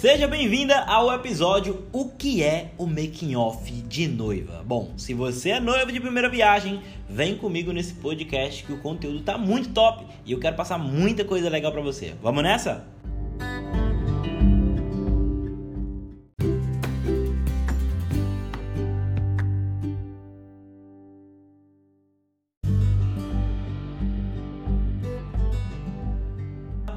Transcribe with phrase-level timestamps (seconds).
[0.00, 4.62] Seja bem-vinda ao episódio O que é o making off de noiva.
[4.64, 6.80] Bom, se você é noiva de primeira viagem,
[7.10, 11.24] vem comigo nesse podcast que o conteúdo tá muito top e eu quero passar muita
[11.24, 12.14] coisa legal para você.
[12.22, 12.86] Vamos nessa?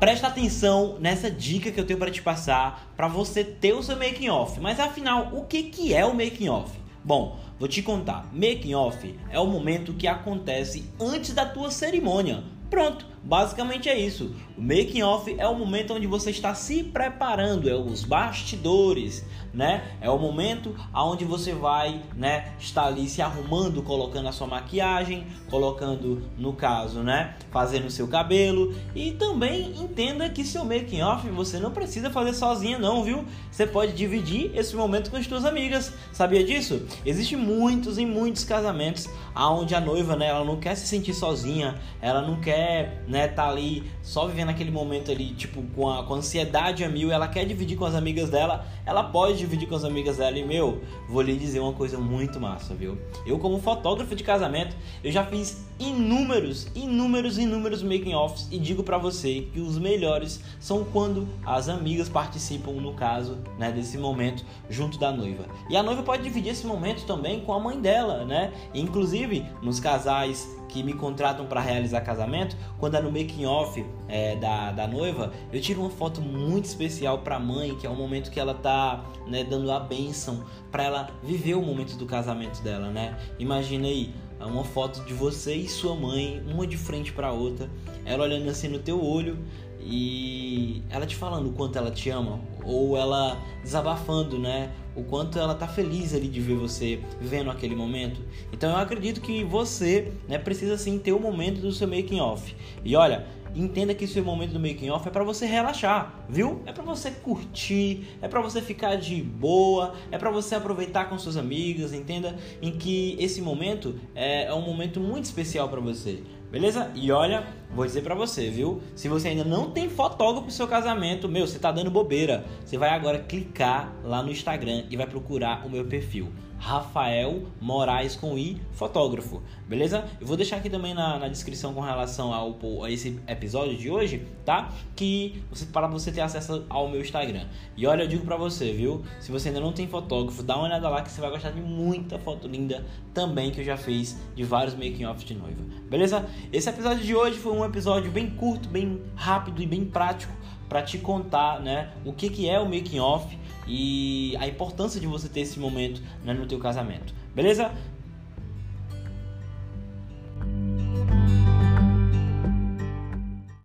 [0.01, 3.95] Presta atenção nessa dica que eu tenho para te passar para você ter o seu
[3.95, 4.59] making off.
[4.59, 6.75] Mas afinal, o que que é o making off?
[7.03, 8.27] Bom, vou te contar.
[8.33, 12.43] Making off é o momento que acontece antes da tua cerimônia.
[12.71, 14.33] Pronto, basicamente é isso.
[14.57, 19.83] O making off é o momento onde você está se preparando, é os bastidores, né?
[19.99, 25.27] É o momento aonde você vai, né, estar ali se arrumando, colocando a sua maquiagem,
[25.49, 31.27] colocando, no caso, né, fazendo o seu cabelo e também entenda que seu making off
[31.29, 33.25] você não precisa fazer sozinha não, viu?
[33.51, 35.91] Você pode dividir esse momento com as suas amigas.
[36.13, 36.87] Sabia disso?
[37.05, 41.75] Existem muitos e muitos casamentos aonde a noiva, né, ela não quer se sentir sozinha,
[42.01, 42.60] ela não quer,
[43.07, 46.89] né, tá ali só vivendo aquele momento ali, tipo, com a, com a ansiedade a
[46.89, 50.37] mil, ela quer dividir com as amigas dela, ela pode dividir com as amigas dela
[50.37, 52.97] e, meu, vou lhe dizer uma coisa muito massa, viu?
[53.25, 58.97] Eu, como fotógrafo de casamento, eu já fiz inúmeros, inúmeros, inúmeros making-offs e digo para
[58.97, 64.99] você que os melhores são quando as amigas participam, no caso, né, desse momento junto
[64.99, 65.45] da noiva.
[65.69, 68.51] E a noiva pode dividir esse momento também com a mãe dela, né?
[68.73, 74.37] inclusive, nos casais que me contratam para realizar casamento, quando é no making off é,
[74.37, 77.95] da, da noiva, eu tiro uma foto muito especial para a mãe, que é o
[77.95, 82.63] momento que ela tá né, dando a bênção para ela viver o momento do casamento
[82.63, 83.17] dela, né?
[83.37, 87.69] Imagina aí uma foto de você e sua mãe, uma de frente para outra,
[88.05, 89.37] ela olhando assim no teu olho
[89.79, 94.71] e ela te falando o quanto ela te ama, ou ela desabafando, né?
[94.95, 98.21] O quanto ela tá feliz ali de ver você vivendo aquele momento.
[98.51, 102.55] Então eu acredito que você, né, precisa sim ter o momento do seu making off.
[102.83, 103.25] E olha,
[103.55, 106.61] entenda que esse momento do making off é para você relaxar, viu?
[106.65, 111.17] É para você curtir, é para você ficar de boa, é para você aproveitar com
[111.17, 116.21] suas amigas, entenda em que esse momento é, é um momento muito especial para você.
[116.51, 116.91] Beleza?
[116.95, 118.81] E olha, vou dizer para você, viu?
[118.93, 122.43] Se você ainda não tem fotógrafo pro seu casamento, meu, você tá dando bobeira.
[122.65, 126.31] Você vai agora clicar lá no Instagram e vai procurar o meu perfil.
[126.61, 130.05] Rafael Moraes com I, fotógrafo, beleza?
[130.19, 133.89] Eu vou deixar aqui também na, na descrição com relação ao, a esse episódio de
[133.89, 134.69] hoje, tá?
[134.95, 137.47] Que você, para você ter acesso ao meu Instagram.
[137.75, 139.03] E olha, eu digo pra você, viu?
[139.19, 141.61] Se você ainda não tem fotógrafo, dá uma olhada lá que você vai gostar de
[141.61, 146.29] muita foto linda também que eu já fiz de vários making offs de noiva, beleza?
[146.53, 150.33] Esse episódio de hoje foi um episódio bem curto, bem rápido e bem prático
[150.69, 155.07] para te contar, né, o que, que é o making off e a importância de
[155.07, 157.13] você ter esse momento né, no teu casamento.
[157.35, 157.71] Beleza?